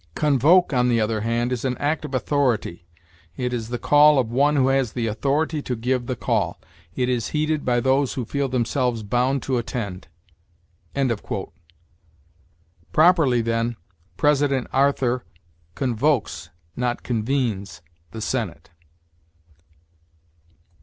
Convoke, 0.15 0.73
on 0.73 0.89
the 0.89 0.99
other 0.99 1.21
hand, 1.21 1.51
is 1.51 1.63
an 1.63 1.77
act 1.77 2.05
of 2.05 2.15
authority; 2.15 2.87
it 3.37 3.53
is 3.53 3.69
the 3.69 3.77
call 3.77 4.17
of 4.17 4.31
one 4.31 4.55
who 4.55 4.69
has 4.69 4.93
the 4.93 5.05
authority 5.05 5.61
to 5.61 5.75
give 5.75 6.07
the 6.07 6.15
call; 6.15 6.59
it 6.95 7.07
is 7.07 7.27
heeded 7.27 7.63
by 7.63 7.79
those 7.79 8.13
who 8.15 8.25
feel 8.25 8.49
themselves 8.49 9.03
bound 9.03 9.43
to 9.43 9.59
attend." 9.59 10.07
Properly, 12.91 13.41
then, 13.43 13.75
President 14.17 14.65
Arthur 14.73 15.23
convokes, 15.75 16.49
not 16.75 17.03
convenes, 17.03 17.83
the 18.09 18.21
Senate. 18.21 18.71